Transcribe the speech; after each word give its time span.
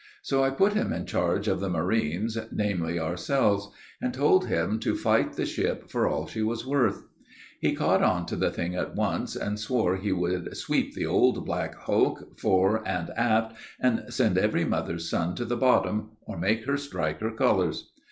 So 0.23 0.43
I 0.43 0.49
put 0.49 0.73
him 0.73 0.91
in 0.91 1.05
charge 1.05 1.47
of 1.47 1.59
the 1.59 1.69
marines, 1.69 2.35
namely, 2.51 2.99
ourselves, 2.99 3.69
and 4.01 4.11
told 4.11 4.47
him 4.47 4.79
to 4.79 4.95
fight 4.95 5.33
the 5.33 5.45
ship 5.45 5.91
for 5.91 6.07
all 6.07 6.25
she 6.25 6.41
was 6.41 6.65
worth. 6.65 7.03
He 7.59 7.75
caught 7.75 8.01
on 8.01 8.25
to 8.25 8.35
the 8.35 8.49
thing 8.49 8.73
at 8.73 8.95
once, 8.95 9.35
and 9.35 9.59
swore 9.59 9.97
he 9.97 10.11
would 10.11 10.57
'sweep 10.57 10.95
the 10.95 11.05
old 11.05 11.45
black 11.45 11.75
hulk 11.81 12.39
fore 12.39 12.81
and 12.83 13.11
aft, 13.11 13.55
and 13.79 14.05
send 14.11 14.39
every 14.39 14.65
mother's 14.65 15.07
son 15.07 15.35
to 15.35 15.45
the 15.45 15.55
bottom, 15.55 16.13
or 16.25 16.35
make 16.35 16.65
her 16.65 16.77
strike 16.77 17.19
her 17.21 17.29
colors.' 17.29 17.91